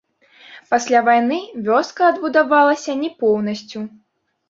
[0.71, 1.37] Пасля вайны
[1.69, 3.89] вёска адбудавалася не поўнасцю.